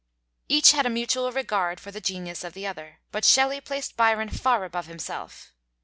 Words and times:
Each 0.49 0.71
had 0.71 0.87
a 0.87 0.89
mutual 0.89 1.31
regard 1.31 1.79
for 1.79 1.91
the 1.91 2.01
genius 2.01 2.43
of 2.43 2.53
the 2.53 2.65
other, 2.65 2.97
but 3.11 3.23
Shelley 3.23 3.61
placed 3.61 3.95
Byron 3.95 4.29
far 4.29 4.63
above 4.63 4.87
himself. 4.87 5.53